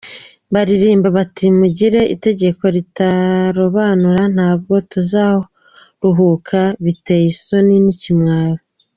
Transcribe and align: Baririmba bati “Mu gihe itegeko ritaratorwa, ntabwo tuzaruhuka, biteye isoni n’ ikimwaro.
Baririmba 0.53 1.07
bati 1.17 1.45
“Mu 1.59 1.67
gihe 1.77 2.01
itegeko 2.15 2.63
ritaratorwa, 2.75 3.85
ntabwo 4.33 4.73
tuzaruhuka, 4.91 6.59
biteye 6.83 7.25
isoni 7.33 7.75
n’ 7.83 7.85
ikimwaro. 7.93 8.61